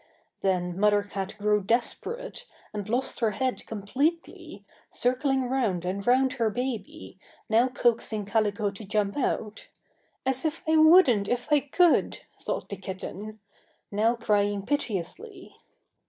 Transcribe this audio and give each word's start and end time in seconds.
Then 0.41 0.79
Mother 0.79 1.03
Cat 1.03 1.35
grew 1.37 1.61
desperate 1.61 2.47
and 2.73 2.89
lost 2.89 3.19
her 3.19 3.29
head 3.29 3.63
completely, 3.67 4.65
circling 4.89 5.47
round 5.47 5.85
and 5.85 6.07
round 6.07 6.33
her 6.33 6.49
baby, 6.49 7.19
now 7.51 7.67
coaxing 7.67 8.25
Calico 8.25 8.71
to 8.71 8.83
jump 8.83 9.15
out 9.15 9.67
"As 10.25 10.43
if 10.43 10.63
I 10.67 10.75
wouldn't 10.77 11.27
if 11.27 11.49
I 11.53 11.59
could!" 11.59 12.21
thought 12.39 12.67
the 12.69 12.77
kitten 12.77 13.41
now 13.91 14.15
crying 14.15 14.65
piteously. 14.65 15.53